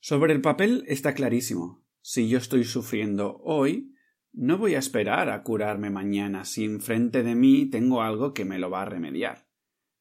Sobre 0.00 0.32
el 0.32 0.40
papel 0.40 0.84
está 0.86 1.14
clarísimo. 1.14 1.84
Si 2.00 2.28
yo 2.28 2.38
estoy 2.38 2.64
sufriendo 2.64 3.38
hoy, 3.42 3.94
no 4.32 4.58
voy 4.58 4.74
a 4.74 4.78
esperar 4.78 5.30
a 5.30 5.42
curarme 5.42 5.90
mañana 5.90 6.44
si 6.44 6.64
enfrente 6.64 7.22
de 7.22 7.34
mí 7.34 7.66
tengo 7.66 8.02
algo 8.02 8.34
que 8.34 8.44
me 8.44 8.58
lo 8.58 8.70
va 8.70 8.82
a 8.82 8.86
remediar. 8.86 9.48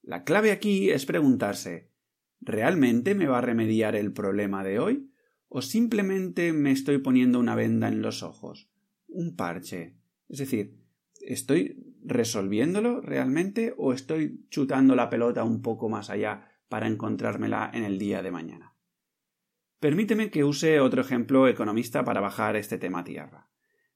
La 0.01 0.23
clave 0.23 0.51
aquí 0.51 0.89
es 0.89 1.05
preguntarse 1.05 1.91
¿realmente 2.39 3.15
me 3.15 3.27
va 3.27 3.39
a 3.39 3.41
remediar 3.41 3.95
el 3.95 4.13
problema 4.13 4.63
de 4.63 4.79
hoy? 4.79 5.11
¿O 5.49 5.61
simplemente 5.61 6.53
me 6.53 6.71
estoy 6.71 6.99
poniendo 6.99 7.39
una 7.39 7.55
venda 7.55 7.87
en 7.87 8.01
los 8.01 8.21
ojos? 8.21 8.69
Un 9.07 9.35
parche. 9.35 9.97
Es 10.29 10.39
decir, 10.39 10.77
¿estoy 11.21 11.95
resolviéndolo 12.03 13.01
realmente 13.01 13.73
o 13.77 13.93
estoy 13.93 14.45
chutando 14.49 14.95
la 14.95 15.09
pelota 15.09 15.43
un 15.43 15.61
poco 15.61 15.89
más 15.89 16.09
allá 16.09 16.46
para 16.69 16.87
encontrármela 16.87 17.71
en 17.73 17.83
el 17.83 17.99
día 17.99 18.21
de 18.21 18.31
mañana? 18.31 18.75
Permíteme 19.79 20.31
que 20.31 20.43
use 20.43 20.79
otro 20.79 21.01
ejemplo 21.01 21.47
economista 21.47 22.03
para 22.03 22.21
bajar 22.21 22.55
este 22.55 22.77
tema 22.77 23.03
tierra. 23.03 23.49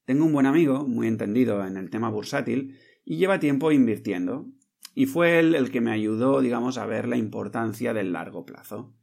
Tengo 0.06 0.25
un 0.25 0.34
buen 0.34 0.46
amigo, 0.46 0.88
muy 0.88 1.08
entendido 1.08 1.66
en 1.66 1.78
el 1.78 1.90
tema 1.90 2.10
bursátil, 2.10 2.78
y 3.04 3.18
lleva 3.18 3.40
tiempo 3.40 3.72
invirtiendo, 3.72 4.48
y 4.94 5.06
fue 5.06 5.40
él 5.40 5.56
el 5.56 5.72
que 5.72 5.82
me 5.82 5.92
ayudó, 5.92 6.42
digamos, 6.42 6.78
a 6.78 6.86
ver 6.86 7.08
la 7.08 7.18
importancia 7.18 7.94
del 7.94 8.13
largo 8.13 8.46
plazo. 8.46 8.96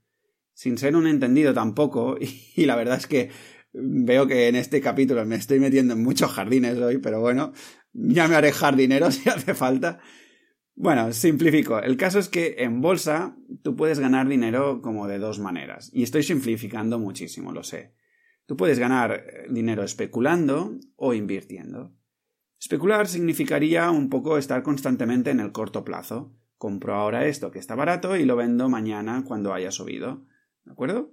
Sin 0.53 0.79
ser 0.79 0.97
un 0.97 1.07
entendido 1.07 1.55
tampoco, 1.55 2.17
y 2.57 2.65
la 2.67 2.77
verdad 2.77 2.97
es 2.97 3.07
que 3.07 3.31
veo 3.73 4.27
que 4.27 4.49
en 4.49 4.57
este 4.57 4.81
capítulo 4.81 5.25
me 5.25 5.37
estoy 5.37 5.61
metiendo 5.61 5.95
en 5.95 6.03
muchos 6.03 6.31
jardines 6.31 6.79
hoy, 6.79 6.99
pero 6.99 7.21
bueno, 7.21 7.53
ya 7.93 8.29
me 8.29 8.37
haré 8.37 8.53
jardinero 8.53 9.11
si 9.13 9.29
hace 9.29 9.55
falta. 9.55 10.01
Bueno, 10.81 11.13
simplifico. 11.13 11.81
El 11.81 11.97
caso 11.97 12.21
es 12.21 12.29
que 12.29 12.55
en 12.59 12.81
bolsa 12.81 13.37
tú 13.65 13.75
puedes 13.75 13.99
ganar 13.99 14.29
dinero 14.29 14.81
como 14.81 15.09
de 15.09 15.19
dos 15.19 15.41
maneras. 15.41 15.91
Y 15.93 16.05
estoy 16.05 16.23
simplificando 16.23 17.01
muchísimo, 17.01 17.51
lo 17.51 17.65
sé. 17.65 17.97
Tú 18.47 18.57
puedes 18.57 18.79
ganar 18.79 19.13
eh, 19.13 19.47
dinero 19.51 19.83
especulando 19.83 20.79
o 20.95 21.15
invirtiendo. 21.15 21.97
Especular 22.61 23.09
significaría 23.09 23.91
un 23.91 24.09
poco 24.09 24.39
estar 24.39 24.63
constantemente 24.63 25.31
en 25.31 25.41
el 25.41 25.51
corto 25.51 25.85
plazo. 25.85 26.33
Compro 26.59 26.95
ahora 26.95 27.27
esto 27.27 27.51
que 27.51 27.59
está 27.59 27.75
barato 27.75 28.17
y 28.17 28.25
lo 28.25 28.37
vendo 28.37 28.69
mañana 28.69 29.25
cuando 29.27 29.53
haya 29.53 29.73
subido. 29.73 30.27
¿De 30.65 30.71
acuerdo? 30.71 31.13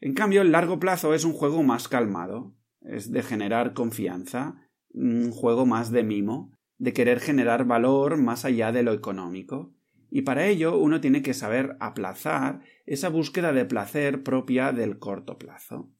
En 0.00 0.14
cambio, 0.14 0.40
el 0.40 0.52
largo 0.52 0.80
plazo 0.80 1.12
es 1.12 1.24
un 1.24 1.34
juego 1.34 1.62
más 1.62 1.86
calmado. 1.86 2.56
Es 2.80 3.12
de 3.12 3.22
generar 3.22 3.74
confianza, 3.74 4.70
un 4.88 5.32
juego 5.32 5.66
más 5.66 5.90
de 5.90 6.02
mimo 6.02 6.56
de 6.82 6.92
querer 6.92 7.20
generar 7.20 7.64
valor 7.64 8.16
más 8.16 8.44
allá 8.44 8.72
de 8.72 8.82
lo 8.82 8.92
económico. 8.92 9.72
Y 10.10 10.22
para 10.22 10.46
ello 10.46 10.76
uno 10.76 11.00
tiene 11.00 11.22
que 11.22 11.32
saber 11.32 11.76
aplazar 11.78 12.62
esa 12.86 13.08
búsqueda 13.08 13.52
de 13.52 13.64
placer 13.64 14.24
propia 14.24 14.72
del 14.72 14.98
corto 14.98 15.38
plazo. 15.38 15.92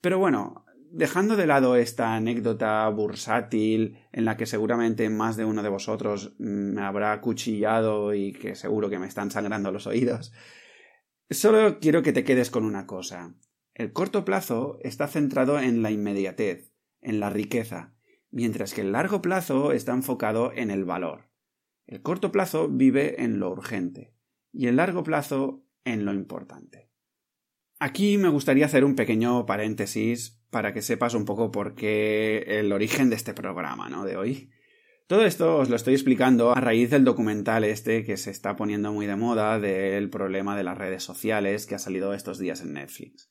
Pero 0.00 0.18
bueno, 0.18 0.64
dejando 0.90 1.36
de 1.36 1.46
lado 1.46 1.76
esta 1.76 2.14
anécdota 2.14 2.88
bursátil 2.88 3.98
en 4.10 4.24
la 4.24 4.38
que 4.38 4.46
seguramente 4.46 5.10
más 5.10 5.36
de 5.36 5.44
uno 5.44 5.62
de 5.62 5.68
vosotros 5.68 6.34
me 6.38 6.80
habrá 6.80 7.20
cuchillado 7.20 8.14
y 8.14 8.32
que 8.32 8.54
seguro 8.54 8.88
que 8.88 8.98
me 8.98 9.06
están 9.06 9.30
sangrando 9.30 9.70
los 9.70 9.86
oídos, 9.86 10.32
solo 11.28 11.78
quiero 11.78 12.02
que 12.02 12.14
te 12.14 12.24
quedes 12.24 12.50
con 12.50 12.64
una 12.64 12.86
cosa. 12.86 13.34
El 13.74 13.92
corto 13.92 14.24
plazo 14.24 14.78
está 14.80 15.08
centrado 15.08 15.58
en 15.58 15.82
la 15.82 15.90
inmediatez, 15.90 16.72
en 17.02 17.20
la 17.20 17.28
riqueza, 17.28 17.94
mientras 18.34 18.74
que 18.74 18.80
el 18.80 18.90
largo 18.90 19.22
plazo 19.22 19.70
está 19.70 19.92
enfocado 19.92 20.52
en 20.52 20.72
el 20.72 20.84
valor. 20.84 21.30
El 21.86 22.02
corto 22.02 22.32
plazo 22.32 22.68
vive 22.68 23.22
en 23.22 23.38
lo 23.38 23.48
urgente 23.50 24.12
y 24.52 24.66
el 24.66 24.76
largo 24.76 25.04
plazo 25.04 25.64
en 25.84 26.04
lo 26.04 26.12
importante. 26.12 26.90
Aquí 27.78 28.18
me 28.18 28.28
gustaría 28.28 28.66
hacer 28.66 28.84
un 28.84 28.96
pequeño 28.96 29.46
paréntesis 29.46 30.42
para 30.50 30.74
que 30.74 30.82
sepas 30.82 31.14
un 31.14 31.24
poco 31.24 31.52
por 31.52 31.76
qué 31.76 32.44
el 32.58 32.72
origen 32.72 33.08
de 33.08 33.16
este 33.16 33.34
programa, 33.34 33.88
¿no? 33.88 34.04
de 34.04 34.16
hoy. 34.16 34.50
Todo 35.06 35.24
esto 35.26 35.58
os 35.58 35.70
lo 35.70 35.76
estoy 35.76 35.94
explicando 35.94 36.56
a 36.56 36.60
raíz 36.60 36.90
del 36.90 37.04
documental 37.04 37.62
este 37.62 38.04
que 38.04 38.16
se 38.16 38.32
está 38.32 38.56
poniendo 38.56 38.92
muy 38.92 39.06
de 39.06 39.16
moda 39.16 39.60
del 39.60 40.10
problema 40.10 40.56
de 40.56 40.64
las 40.64 40.76
redes 40.76 41.04
sociales 41.04 41.66
que 41.66 41.76
ha 41.76 41.78
salido 41.78 42.14
estos 42.14 42.40
días 42.40 42.62
en 42.62 42.72
Netflix. 42.72 43.30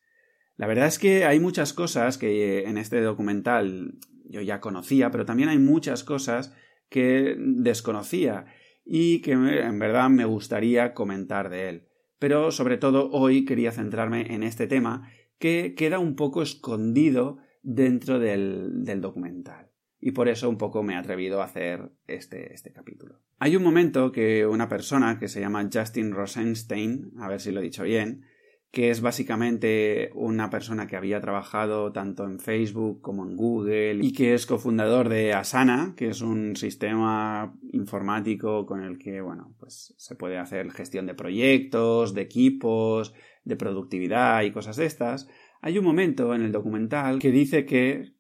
La 0.56 0.68
verdad 0.68 0.88
es 0.88 1.00
que 1.00 1.26
hay 1.26 1.42
muchas 1.42 1.74
cosas 1.74 2.18
que 2.18 2.64
en 2.66 2.78
este 2.78 3.02
documental 3.02 3.96
yo 4.34 4.42
ya 4.42 4.60
conocía, 4.60 5.12
pero 5.12 5.26
también 5.26 5.50
hay 5.50 5.60
muchas 5.60 6.04
cosas 6.04 6.54
que 6.90 7.36
desconocía 7.38 8.46
y 8.84 9.22
que 9.22 9.32
en 9.32 9.80
verdad 9.80 10.10
me 10.10 10.26
gustaría 10.26 10.94
comentar 10.94 11.50
de 11.50 11.70
él. 11.70 11.88
Pero 12.20 12.52
sobre 12.52 12.78
todo 12.78 13.10
hoy 13.12 13.46
quería 13.46 13.72
centrarme 13.72 14.34
en 14.34 14.44
este 14.44 14.68
tema 14.68 15.10
que 15.40 15.76
queda 15.76 16.00
un 16.00 16.16
poco 16.16 16.42
escondido 16.42 17.38
dentro 17.62 18.20
del, 18.20 18.84
del 18.84 19.02
documental. 19.02 19.70
Y 20.00 20.12
por 20.12 20.28
eso 20.28 20.50
un 20.50 20.58
poco 20.58 20.84
me 20.84 20.94
he 20.94 20.98
atrevido 20.98 21.42
a 21.42 21.46
hacer 21.46 21.92
este, 22.08 22.54
este 22.54 22.74
capítulo. 22.74 23.22
Hay 23.40 23.56
un 23.56 23.64
momento 23.64 24.12
que 24.12 24.46
una 24.46 24.68
persona 24.68 25.20
que 25.20 25.30
se 25.30 25.40
llama 25.40 25.70
Justin 25.72 26.12
Rosenstein, 26.12 27.14
a 27.20 27.30
ver 27.30 27.40
si 27.40 27.52
lo 27.52 27.62
he 27.62 27.64
dicho 27.64 27.84
bien, 27.84 28.26
que 28.74 28.90
es 28.90 29.02
básicamente 29.02 30.10
una 30.16 30.50
persona 30.50 30.88
que 30.88 30.96
había 30.96 31.22
trabajado 31.22 31.92
tanto 31.92 32.26
en 32.26 32.40
Facebook 32.40 33.02
como 33.02 33.24
en 33.24 33.36
Google 33.36 34.00
y 34.02 34.14
que 34.14 34.34
es 34.34 34.48
cofundador 34.48 35.10
de 35.10 35.32
Asana, 35.32 35.94
que 35.96 36.08
es 36.08 36.22
un 36.22 36.56
sistema 36.56 37.56
informático 37.72 38.66
con 38.66 38.82
el 38.82 38.98
que, 38.98 39.22
bueno, 39.22 39.54
pues 39.60 39.94
se 39.96 40.16
puede 40.16 40.40
hacer 40.40 40.72
gestión 40.72 41.06
de 41.06 41.14
proyectos, 41.14 42.16
de 42.16 42.22
equipos, 42.24 43.14
de 43.44 43.56
productividad 43.56 44.42
y 44.42 44.50
cosas 44.50 44.76
de 44.78 44.88
estas. 44.88 45.30
Hay 45.62 45.78
un 45.78 45.86
momento 45.86 46.34
en 46.34 46.42
el 46.42 46.52
documental 46.52 47.20
que 47.20 47.30
dice 47.30 47.68
que 47.68 48.16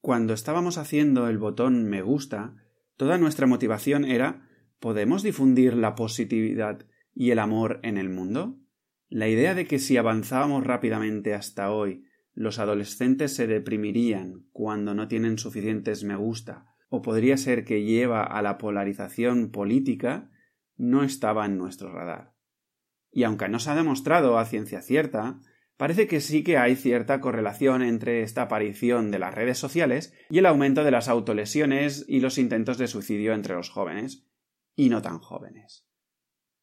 cuando 0.00 0.32
estábamos 0.32 0.78
haciendo 0.78 1.28
el 1.28 1.38
botón 1.38 1.86
me 1.86 2.02
gusta, 2.02 2.54
toda 2.96 3.18
nuestra 3.18 3.48
motivación 3.48 4.04
era 4.04 4.48
¿podemos 4.78 5.24
difundir 5.24 5.74
la 5.74 5.96
positividad 5.96 6.86
y 7.16 7.32
el 7.32 7.40
amor 7.40 7.80
en 7.82 7.98
el 7.98 8.10
mundo? 8.10 8.60
La 9.08 9.28
idea 9.28 9.54
de 9.54 9.66
que 9.66 9.78
si 9.78 9.96
avanzábamos 9.96 10.64
rápidamente 10.64 11.32
hasta 11.34 11.72
hoy, 11.72 12.04
los 12.34 12.58
adolescentes 12.58 13.34
se 13.34 13.46
deprimirían 13.46 14.46
cuando 14.52 14.94
no 14.94 15.08
tienen 15.08 15.38
suficientes 15.38 16.04
me 16.04 16.14
gusta, 16.14 16.66
o 16.90 17.00
podría 17.00 17.36
ser 17.36 17.64
que 17.64 17.84
lleva 17.84 18.22
a 18.22 18.42
la 18.42 18.58
polarización 18.58 19.50
política, 19.50 20.30
no 20.76 21.02
estaba 21.04 21.46
en 21.46 21.56
nuestro 21.56 21.90
radar. 21.90 22.34
Y 23.10 23.24
aunque 23.24 23.48
no 23.48 23.58
se 23.58 23.70
ha 23.70 23.74
demostrado 23.74 24.38
a 24.38 24.44
ciencia 24.44 24.82
cierta, 24.82 25.40
parece 25.78 26.06
que 26.06 26.20
sí 26.20 26.44
que 26.44 26.58
hay 26.58 26.76
cierta 26.76 27.20
correlación 27.20 27.82
entre 27.82 28.22
esta 28.22 28.42
aparición 28.42 29.10
de 29.10 29.18
las 29.18 29.34
redes 29.34 29.58
sociales 29.58 30.14
y 30.28 30.38
el 30.38 30.46
aumento 30.46 30.84
de 30.84 30.90
las 30.90 31.08
autolesiones 31.08 32.04
y 32.06 32.20
los 32.20 32.36
intentos 32.36 32.76
de 32.76 32.88
suicidio 32.88 33.32
entre 33.32 33.54
los 33.54 33.70
jóvenes 33.70 34.28
y 34.76 34.90
no 34.90 35.00
tan 35.00 35.18
jóvenes. 35.18 35.87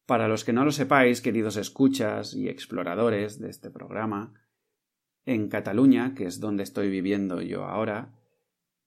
Para 0.06 0.28
los 0.28 0.44
que 0.44 0.54
no 0.54 0.64
lo 0.64 0.72
sepáis, 0.72 1.22
queridos 1.22 1.58
escuchas 1.58 2.36
y 2.36 2.48
exploradores 2.48 3.40
de 3.40 3.50
este 3.50 3.72
programa, 3.72 4.34
en 5.26 5.50
Cataluña, 5.50 6.14
que 6.14 6.26
es 6.26 6.40
donde 6.40 6.62
estoy 6.62 6.90
viviendo 6.90 7.42
yo 7.42 7.66
ahora, 7.66 8.14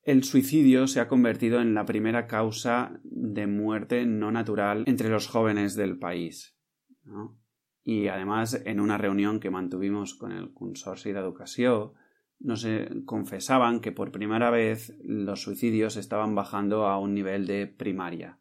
el 0.02 0.22
suicidio 0.22 0.86
se 0.86 1.00
ha 1.00 1.08
convertido 1.08 1.60
en 1.60 1.74
la 1.74 1.84
primera 1.84 2.28
causa 2.28 3.00
de 3.02 3.48
muerte 3.48 4.06
no 4.06 4.30
natural 4.30 4.84
entre 4.86 5.08
los 5.08 5.26
jóvenes 5.26 5.74
del 5.74 5.98
país. 5.98 6.56
Y 7.82 8.06
además, 8.06 8.62
en 8.64 8.78
una 8.78 8.96
reunión 8.96 9.40
que 9.40 9.50
mantuvimos 9.50 10.14
con 10.14 10.30
el 10.30 10.54
Consorcio 10.54 11.12
de 11.12 11.18
Educación, 11.18 11.94
nos 12.38 12.64
confesaban 13.06 13.80
que 13.80 13.90
por 13.90 14.12
primera 14.12 14.50
vez 14.50 14.96
los 15.02 15.42
suicidios 15.42 15.96
estaban 15.96 16.36
bajando 16.36 16.86
a 16.86 17.00
un 17.00 17.12
nivel 17.12 17.48
de 17.48 17.66
primaria 17.66 18.38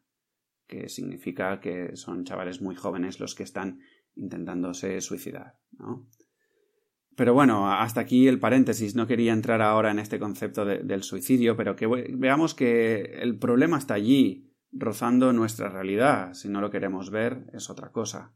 que 0.68 0.88
significa 0.88 1.58
que 1.58 1.96
son 1.96 2.24
chavales 2.24 2.60
muy 2.62 2.76
jóvenes 2.76 3.18
los 3.18 3.34
que 3.34 3.42
están 3.42 3.80
intentándose 4.14 5.00
suicidar, 5.00 5.54
¿no? 5.72 6.06
Pero 7.16 7.34
bueno, 7.34 7.72
hasta 7.72 8.00
aquí 8.00 8.28
el 8.28 8.38
paréntesis. 8.38 8.94
No 8.94 9.08
quería 9.08 9.32
entrar 9.32 9.60
ahora 9.60 9.90
en 9.90 9.98
este 9.98 10.20
concepto 10.20 10.64
del 10.64 11.02
suicidio, 11.02 11.56
pero 11.56 11.74
que 11.74 11.88
veamos 11.88 12.54
que 12.54 13.18
el 13.20 13.36
problema 13.40 13.76
está 13.76 13.94
allí, 13.94 14.54
rozando 14.70 15.32
nuestra 15.32 15.68
realidad. 15.68 16.34
Si 16.34 16.48
no 16.48 16.60
lo 16.60 16.70
queremos 16.70 17.10
ver, 17.10 17.50
es 17.52 17.70
otra 17.70 17.90
cosa. 17.90 18.34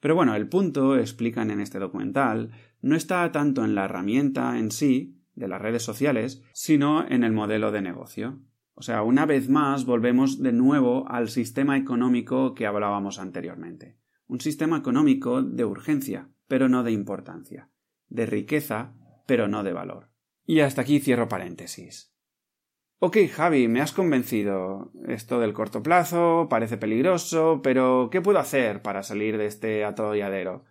Pero 0.00 0.14
bueno, 0.14 0.34
el 0.34 0.50
punto, 0.50 0.98
explican 0.98 1.50
en 1.50 1.60
este 1.60 1.78
documental, 1.78 2.50
no 2.82 2.94
está 2.94 3.32
tanto 3.32 3.64
en 3.64 3.74
la 3.74 3.86
herramienta 3.86 4.58
en 4.58 4.70
sí, 4.70 5.22
de 5.34 5.48
las 5.48 5.62
redes 5.62 5.82
sociales, 5.82 6.42
sino 6.52 7.08
en 7.08 7.24
el 7.24 7.32
modelo 7.32 7.72
de 7.72 7.80
negocio. 7.80 8.38
O 8.74 8.82
sea, 8.82 9.02
una 9.02 9.24
vez 9.24 9.48
más 9.48 9.86
volvemos 9.86 10.42
de 10.42 10.52
nuevo 10.52 11.08
al 11.08 11.28
sistema 11.28 11.76
económico 11.76 12.54
que 12.54 12.66
hablábamos 12.66 13.18
anteriormente. 13.18 13.98
Un 14.26 14.40
sistema 14.40 14.78
económico 14.78 15.42
de 15.42 15.64
urgencia, 15.64 16.28
pero 16.48 16.68
no 16.68 16.82
de 16.82 16.92
importancia, 16.92 17.70
de 18.08 18.26
riqueza, 18.26 18.94
pero 19.26 19.48
no 19.48 19.62
de 19.62 19.72
valor. 19.72 20.10
Y 20.44 20.60
hasta 20.60 20.82
aquí 20.82 20.98
cierro 20.98 21.28
paréntesis. 21.28 22.14
Ok, 22.98 23.18
Javi, 23.30 23.68
me 23.68 23.80
has 23.80 23.92
convencido. 23.92 24.90
Esto 25.06 25.38
del 25.38 25.52
corto 25.52 25.82
plazo 25.82 26.46
parece 26.48 26.76
peligroso, 26.76 27.60
pero 27.62 28.08
¿qué 28.10 28.20
puedo 28.20 28.38
hacer 28.38 28.82
para 28.82 29.02
salir 29.02 29.36
de 29.38 29.46
este 29.46 29.84
atolladero? 29.84 30.64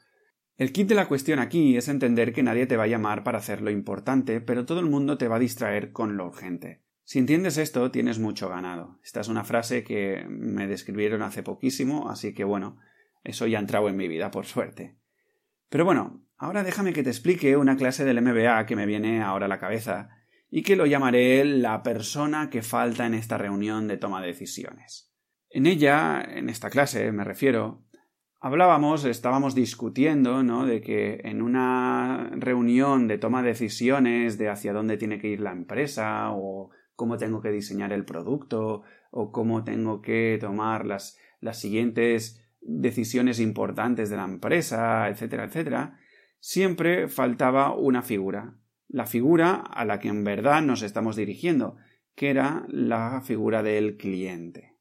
El 0.57 0.71
kit 0.71 0.87
de 0.87 0.95
la 0.95 1.07
cuestión 1.07 1.39
aquí 1.39 1.77
es 1.77 1.87
entender 1.87 2.33
que 2.33 2.43
nadie 2.43 2.65
te 2.65 2.77
va 2.77 2.83
a 2.83 2.87
llamar 2.87 3.23
para 3.23 3.39
hacer 3.39 3.61
lo 3.61 3.71
importante, 3.71 4.41
pero 4.41 4.65
todo 4.65 4.79
el 4.79 4.89
mundo 4.89 5.17
te 5.17 5.27
va 5.27 5.37
a 5.37 5.39
distraer 5.39 5.91
con 5.91 6.17
lo 6.17 6.25
urgente. 6.27 6.83
Si 7.03 7.19
entiendes 7.19 7.57
esto, 7.57 7.91
tienes 7.91 8.19
mucho 8.19 8.49
ganado. 8.49 8.99
Esta 9.03 9.21
es 9.21 9.27
una 9.27 9.43
frase 9.43 9.83
que 9.83 10.25
me 10.29 10.67
describieron 10.67 11.21
hace 11.21 11.43
poquísimo, 11.43 12.09
así 12.09 12.33
que 12.33 12.43
bueno, 12.43 12.79
eso 13.23 13.45
ya 13.47 13.57
ha 13.57 13.61
entrado 13.61 13.89
en 13.89 13.97
mi 13.97 14.07
vida, 14.07 14.31
por 14.31 14.45
suerte. 14.45 14.97
Pero 15.69 15.85
bueno, 15.85 16.25
ahora 16.37 16.63
déjame 16.63 16.93
que 16.93 17.03
te 17.03 17.09
explique 17.09 17.57
una 17.57 17.75
clase 17.75 18.05
del 18.05 18.21
MBA 18.21 18.65
que 18.65 18.75
me 18.75 18.85
viene 18.85 19.21
ahora 19.21 19.45
a 19.45 19.49
la 19.49 19.59
cabeza 19.59 20.09
y 20.49 20.61
que 20.61 20.75
lo 20.75 20.85
llamaré 20.85 21.43
la 21.45 21.81
persona 21.83 22.49
que 22.49 22.61
falta 22.61 23.05
en 23.05 23.15
esta 23.15 23.37
reunión 23.37 23.87
de 23.87 23.97
toma 23.97 24.21
de 24.21 24.27
decisiones. 24.27 25.11
En 25.49 25.65
ella, 25.65 26.21
en 26.21 26.49
esta 26.49 26.69
clase 26.69 27.11
me 27.11 27.23
refiero, 27.23 27.83
hablábamos, 28.39 29.03
estábamos 29.05 29.55
discutiendo, 29.55 30.43
¿no? 30.43 30.65
de 30.65 30.81
que 30.81 31.21
en 31.23 31.41
una 31.41 32.29
reunión 32.35 33.07
de 33.07 33.17
toma 33.17 33.41
de 33.41 33.49
decisiones 33.49 34.37
de 34.37 34.49
hacia 34.49 34.73
dónde 34.73 34.97
tiene 34.97 35.17
que 35.19 35.29
ir 35.29 35.41
la 35.41 35.51
empresa 35.51 36.31
o 36.31 36.69
cómo 37.03 37.17
tengo 37.17 37.41
que 37.41 37.51
diseñar 37.51 37.91
el 37.91 38.05
producto 38.05 38.83
o 39.11 39.33
cómo 39.33 39.65
tengo 39.65 40.01
que 40.01 40.37
tomar 40.39 40.85
las, 40.85 41.17
las 41.41 41.59
siguientes 41.59 42.41
decisiones 42.61 43.41
importantes 43.41 44.09
de 44.09 44.15
la 44.15 44.23
empresa, 44.23 45.09
etcétera, 45.09 45.43
etcétera, 45.43 45.99
siempre 46.39 47.09
faltaba 47.09 47.75
una 47.75 48.03
figura, 48.03 48.55
la 48.87 49.05
figura 49.05 49.55
a 49.55 49.83
la 49.83 49.99
que 49.99 50.07
en 50.07 50.23
verdad 50.23 50.61
nos 50.61 50.81
estamos 50.81 51.17
dirigiendo, 51.17 51.75
que 52.15 52.29
era 52.29 52.65
la 52.69 53.19
figura 53.19 53.63
del 53.63 53.97
cliente. 53.97 54.77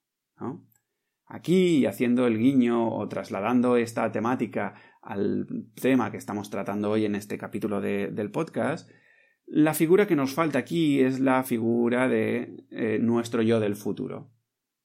Aquí, 1.26 1.86
haciendo 1.86 2.28
el 2.28 2.38
guiño 2.38 2.88
o 2.88 3.08
trasladando 3.08 3.76
esta 3.76 4.12
temática 4.12 4.74
al 5.00 5.48
tema 5.74 6.12
que 6.12 6.18
estamos 6.18 6.50
tratando 6.50 6.88
hoy 6.92 7.04
en 7.04 7.16
este 7.16 7.36
capítulo 7.36 7.80
del 7.80 8.30
podcast, 8.30 8.88
la 9.46 9.75
figura 9.75 10.06
que 10.06 10.16
nos 10.16 10.34
falta 10.34 10.58
aquí 10.58 11.00
es 11.00 11.20
la 11.20 11.42
figura 11.44 12.08
de 12.08 12.64
eh, 12.70 12.99
nuestro 13.00 13.42
yo 13.42 13.61
del 13.61 13.76
futuro. 13.76 14.30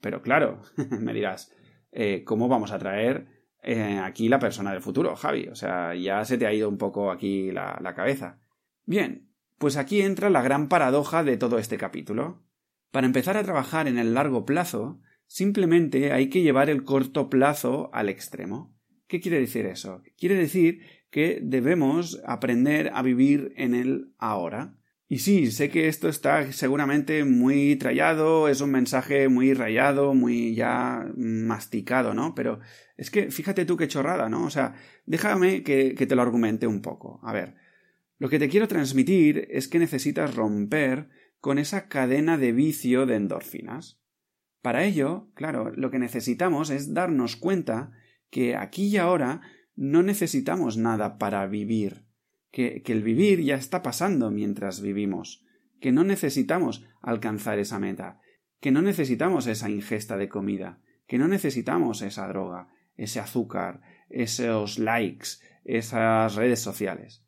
Pero 0.01 0.21
claro, 0.21 0.61
me 0.99 1.13
dirás, 1.13 1.53
eh, 1.91 2.23
¿cómo 2.25 2.47
vamos 2.47 2.71
a 2.71 2.79
traer 2.79 3.27
eh, 3.63 3.99
aquí 4.03 4.29
la 4.29 4.39
persona 4.39 4.71
del 4.71 4.81
futuro, 4.81 5.15
Javi? 5.15 5.47
O 5.47 5.55
sea, 5.55 5.95
ya 5.95 6.23
se 6.25 6.37
te 6.37 6.45
ha 6.47 6.53
ido 6.53 6.69
un 6.69 6.77
poco 6.77 7.11
aquí 7.11 7.51
la, 7.51 7.79
la 7.81 7.95
cabeza. 7.95 8.39
Bien, 8.85 9.29
pues 9.57 9.77
aquí 9.77 10.01
entra 10.01 10.29
la 10.29 10.41
gran 10.41 10.67
paradoja 10.69 11.23
de 11.23 11.37
todo 11.37 11.57
este 11.57 11.77
capítulo. 11.77 12.43
Para 12.91 13.07
empezar 13.07 13.37
a 13.37 13.43
trabajar 13.43 13.87
en 13.87 13.97
el 13.97 14.13
largo 14.13 14.45
plazo, 14.45 14.99
simplemente 15.25 16.13
hay 16.13 16.29
que 16.29 16.41
llevar 16.41 16.69
el 16.69 16.83
corto 16.83 17.29
plazo 17.29 17.89
al 17.93 18.09
extremo. 18.09 18.75
¿Qué 19.07 19.21
quiere 19.21 19.39
decir 19.39 19.65
eso? 19.65 20.01
Quiere 20.17 20.35
decir 20.35 20.81
que 21.09 21.39
debemos 21.41 22.21
aprender 22.25 22.91
a 22.93 23.01
vivir 23.01 23.53
en 23.55 23.73
el 23.73 24.13
ahora. 24.17 24.75
Y 25.09 25.19
sí, 25.19 25.51
sé 25.51 25.69
que 25.69 25.87
esto 25.87 26.09
está 26.09 26.51
seguramente 26.51 27.23
muy 27.23 27.77
trallado, 27.77 28.49
es 28.49 28.59
un 28.59 28.71
mensaje 28.71 29.29
muy 29.29 29.53
rayado, 29.53 30.13
muy 30.13 30.53
ya 30.53 31.07
masticado, 31.15 32.13
¿no? 32.13 32.35
Pero 32.35 32.59
es 32.97 33.09
que 33.09 33.31
fíjate 33.31 33.65
tú 33.65 33.77
qué 33.77 33.87
chorrada, 33.87 34.27
¿no? 34.27 34.43
O 34.43 34.49
sea, 34.49 34.75
déjame 35.05 35.63
que, 35.63 35.95
que 35.95 36.07
te 36.07 36.15
lo 36.15 36.21
argumente 36.21 36.67
un 36.67 36.81
poco. 36.81 37.21
A 37.23 37.31
ver, 37.31 37.55
lo 38.19 38.27
que 38.27 38.39
te 38.39 38.49
quiero 38.49 38.67
transmitir 38.67 39.47
es 39.49 39.69
que 39.69 39.79
necesitas 39.79 40.35
romper 40.35 41.07
con 41.39 41.57
esa 41.57 41.87
cadena 41.87 42.37
de 42.37 42.51
vicio 42.51 43.05
de 43.05 43.15
endorfinas. 43.15 44.01
Para 44.61 44.83
ello, 44.83 45.29
claro, 45.35 45.71
lo 45.73 45.89
que 45.89 45.99
necesitamos 45.99 46.69
es 46.69 46.93
darnos 46.93 47.37
cuenta 47.37 47.91
que 48.29 48.57
aquí 48.57 48.87
y 48.87 48.97
ahora 48.97 49.41
no 49.77 50.01
necesitamos 50.01 50.75
nada 50.75 51.17
para 51.19 51.45
vivir, 51.45 52.07
que, 52.51 52.81
el 52.87 53.03
vivir 53.03 53.41
ya 53.43 53.55
está 53.55 53.83
pasando 53.83 54.31
mientras 54.31 54.81
vivimos, 54.81 55.45
que 55.79 55.91
no 55.91 56.03
necesitamos 56.03 56.83
alcanzar 56.99 57.59
esa 57.59 57.79
meta, 57.79 58.19
que 58.59 58.71
no 58.71 58.81
necesitamos 58.81 59.45
esa 59.45 59.69
ingesta 59.69 60.17
de 60.17 60.29
comida, 60.29 60.81
que 61.05 61.19
no 61.19 61.27
necesitamos 61.27 62.01
esa 62.01 62.27
droga, 62.27 62.69
ese 62.95 63.19
azúcar, 63.19 63.81
esos 64.09 64.79
likes, 64.79 65.27
esas 65.63 66.35
redes 66.35 66.59
sociales. 66.59 67.23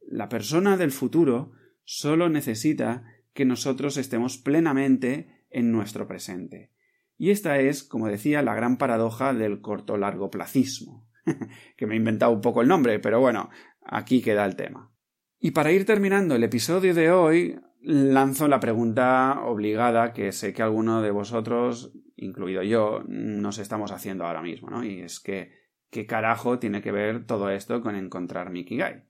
La 0.00 0.28
persona 0.28 0.76
del 0.76 0.92
futuro 0.92 1.50
solo 1.82 2.28
necesita 2.28 3.04
que 3.34 3.44
nosotros 3.44 3.96
estemos 3.96 4.38
plenamente 4.38 5.44
en 5.50 5.72
nuestro 5.72 6.06
presente, 6.06 6.70
y 7.16 7.30
esta 7.30 7.58
es, 7.58 7.82
como 7.82 8.06
decía, 8.06 8.42
la 8.42 8.54
gran 8.54 8.78
paradoja 8.78 9.34
del 9.34 9.60
corto 9.60 9.96
largo 9.96 10.30
placismo, 10.30 11.07
que 11.76 11.86
me 11.86 11.94
he 11.94 11.96
inventado 11.98 12.32
un 12.32 12.40
poco 12.40 12.62
el 12.62 12.68
nombre, 12.68 12.98
pero 12.98 13.20
bueno, 13.20 13.50
aquí 13.82 14.22
queda 14.22 14.44
el 14.44 14.56
tema. 14.56 14.92
Y 15.40 15.52
para 15.52 15.72
ir 15.72 15.84
terminando 15.84 16.34
el 16.34 16.42
episodio 16.42 16.94
de 16.94 17.10
hoy, 17.10 17.60
lanzo 17.80 18.48
la 18.48 18.60
pregunta 18.60 19.40
obligada 19.44 20.12
que 20.12 20.32
sé 20.32 20.52
que 20.52 20.62
alguno 20.62 21.00
de 21.00 21.10
vosotros, 21.10 21.92
incluido 22.16 22.62
yo, 22.62 23.04
nos 23.06 23.58
estamos 23.58 23.92
haciendo 23.92 24.26
ahora 24.26 24.42
mismo, 24.42 24.68
¿no? 24.68 24.84
Y 24.84 25.00
es 25.00 25.20
que, 25.20 25.52
¿qué 25.90 26.06
carajo 26.06 26.58
tiene 26.58 26.82
que 26.82 26.92
ver 26.92 27.24
todo 27.24 27.50
esto 27.50 27.80
con 27.80 27.94
encontrar 27.94 28.50
mi 28.50 28.60
Ikigai? 28.60 29.04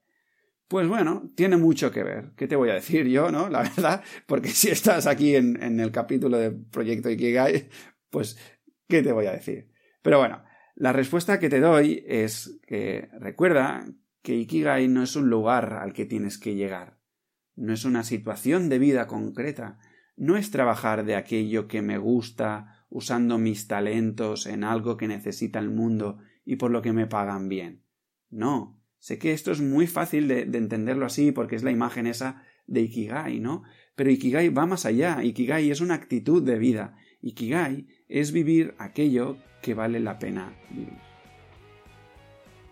Pues 0.69 0.87
bueno, 0.87 1.31
tiene 1.35 1.57
mucho 1.57 1.91
que 1.91 2.03
ver. 2.03 2.33
¿Qué 2.37 2.47
te 2.47 2.57
voy 2.57 2.69
a 2.69 2.75
decir 2.75 3.07
yo, 3.07 3.31
no? 3.31 3.49
La 3.49 3.63
verdad, 3.63 4.05
porque 4.27 4.49
si 4.49 4.69
estás 4.69 5.07
aquí 5.07 5.35
en, 5.35 5.63
en 5.63 5.81
el 5.81 5.91
capítulo 5.91 6.37
de 6.37 6.51
Proyecto 6.51 7.09
Ikigai, 7.09 7.71
pues, 8.11 8.39
¿qué 8.87 9.03
te 9.03 9.13
voy 9.13 9.27
a 9.27 9.33
decir? 9.33 9.71
Pero 10.03 10.19
bueno, 10.19 10.43
la 10.79 10.93
respuesta 10.93 11.41
que 11.41 11.49
te 11.49 11.59
doy 11.59 12.05
es 12.07 12.61
que 12.65 13.09
recuerda 13.19 13.85
que 14.23 14.37
Ikigai 14.37 14.87
no 14.87 15.03
es 15.03 15.17
un 15.17 15.29
lugar 15.29 15.73
al 15.73 15.93
que 15.93 16.07
tienes 16.07 16.39
que 16.39 16.55
llegar, 16.55 17.01
no 17.57 17.73
es 17.73 17.85
una 17.85 18.05
situación 18.05 18.69
de 18.69 18.79
vida 18.79 19.09
concreta, 19.09 19.81
no 20.17 20.37
es 20.37 20.53
trabajar 20.53 21.05
de 21.05 21.17
aquello 21.17 21.67
que 21.67 21.83
me 21.83 21.99
gusta 21.99 22.87
usando 22.91 23.39
mis 23.39 23.67
talentos 23.67 24.47
en 24.47 24.63
algo 24.63 24.97
que 24.97 25.09
necesita 25.09 25.59
el 25.59 25.69
mundo 25.69 26.19
y 26.45 26.55
por 26.55 26.71
lo 26.71 26.81
que 26.81 26.93
me 26.93 27.09
pagan 27.09 27.49
bien. 27.49 27.83
No, 28.31 28.81
sé 29.01 29.19
que 29.19 29.33
esto 29.33 29.51
es 29.51 29.61
muy 29.61 29.89
fácil 29.89 30.29
de, 30.29 30.45
de 30.45 30.59
entenderlo 30.59 31.07
así 31.07 31.33
porque 31.33 31.57
es 31.57 31.65
la 31.65 31.73
imagen 31.73 32.07
esa 32.07 32.45
de 32.69 32.83
Ikigai, 32.83 33.41
¿no? 33.41 33.65
Pero 33.97 34.13
Ikigai 34.13 34.51
va 34.51 34.65
más 34.65 34.87
allá, 34.87 35.25
Ikigai 35.25 35.73
es 35.73 35.81
una 35.81 35.95
actitud 35.95 36.41
de 36.41 36.57
vida, 36.57 36.97
Ikigai 37.23 37.87
es 38.09 38.33
vivir 38.33 38.75
aquello 38.79 39.37
que 39.63 39.75
vale 39.75 40.01
la 40.01 40.19
pena 40.19 40.53
vivir. 40.71 41.09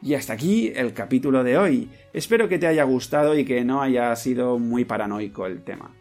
Y 0.03 0.15
hasta 0.15 0.35
aquí 0.35 0.73
el 0.75 0.93
capítulo 0.93 1.43
de 1.43 1.59
hoy. 1.59 1.91
Espero 2.13 2.49
que 2.49 2.59
te 2.59 2.67
haya 2.67 2.85
gustado 2.85 3.37
y 3.37 3.45
que 3.45 3.65
no 3.65 3.83
haya 3.83 4.15
sido 4.15 4.59
muy 4.59 4.85
paranoico 4.85 5.47
el 5.47 5.63
tema. 5.63 5.95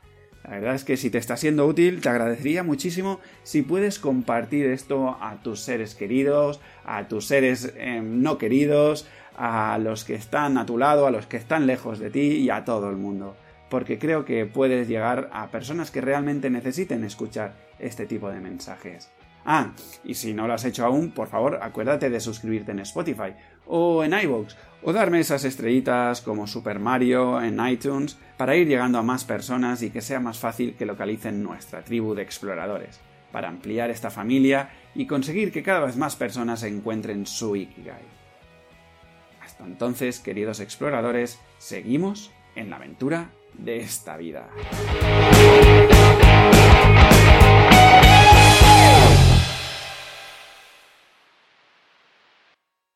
La 0.43 0.51
verdad 0.51 0.75
es 0.75 0.83
que 0.83 0.95
si 0.95 1.09
te 1.09 1.17
está 1.17 1.37
siendo 1.37 1.65
útil, 1.65 2.01
te 2.01 2.09
agradecería 2.09 2.61
muchísimo 2.61 3.19
si 3.41 3.63
puedes 3.63 3.97
compartir 3.97 4.67
esto 4.67 5.17
a 5.19 5.41
tus 5.41 5.61
seres 5.61 5.95
queridos, 5.95 6.59
a 6.83 7.07
tus 7.07 7.25
seres 7.25 7.73
em, 7.77 8.21
no 8.21 8.37
queridos, 8.37 9.07
a 9.37 9.79
los 9.79 10.03
que 10.03 10.13
están 10.13 10.59
a 10.59 10.65
tu 10.67 10.77
lado, 10.77 11.07
a 11.07 11.11
los 11.11 11.25
que 11.25 11.37
están 11.37 11.65
lejos 11.65 11.97
de 11.97 12.11
ti 12.11 12.19
y 12.19 12.49
a 12.51 12.63
todo 12.63 12.91
el 12.91 12.95
mundo. 12.95 13.35
Porque 13.75 13.99
creo 13.99 14.23
que 14.23 14.45
puedes 14.45 14.87
llegar 14.87 15.29
a 15.33 15.51
personas 15.51 15.91
que 15.91 15.99
realmente 15.99 16.49
necesiten 16.49 17.03
escuchar 17.03 17.55
este 17.77 18.05
tipo 18.05 18.29
de 18.29 18.39
mensajes. 18.39 19.11
Ah, 19.43 19.73
y 20.05 20.13
si 20.13 20.33
no 20.33 20.47
lo 20.47 20.53
has 20.53 20.63
hecho 20.63 20.85
aún, 20.85 21.11
por 21.11 21.27
favor, 21.27 21.59
acuérdate 21.61 22.09
de 22.09 22.21
suscribirte 22.21 22.71
en 22.71 22.79
Spotify 22.79 23.33
o 23.67 24.01
en 24.05 24.13
iVoox 24.13 24.55
o 24.81 24.93
darme 24.93 25.19
esas 25.19 25.43
estrellitas 25.43 26.21
como 26.21 26.47
Super 26.47 26.79
Mario 26.79 27.41
en 27.41 27.59
iTunes 27.67 28.17
para 28.37 28.55
ir 28.55 28.65
llegando 28.65 28.97
a 28.97 29.03
más 29.03 29.25
personas 29.25 29.81
y 29.81 29.89
que 29.89 29.99
sea 29.99 30.21
más 30.21 30.39
fácil 30.39 30.75
que 30.77 30.85
localicen 30.85 31.43
nuestra 31.43 31.83
tribu 31.83 32.15
de 32.15 32.21
exploradores, 32.21 33.01
para 33.33 33.49
ampliar 33.49 33.89
esta 33.89 34.09
familia 34.09 34.69
y 34.95 35.05
conseguir 35.05 35.51
que 35.51 35.63
cada 35.63 35.85
vez 35.85 35.97
más 35.97 36.15
personas 36.15 36.63
encuentren 36.63 37.25
su 37.25 37.57
Ikigai. 37.57 38.05
Hasta 39.41 39.65
entonces, 39.65 40.21
queridos 40.21 40.61
exploradores, 40.61 41.41
seguimos 41.57 42.31
en 42.55 42.69
la 42.69 42.77
aventura 42.77 43.31
de 43.57 43.77
esta 43.77 44.17
vida. 44.17 44.49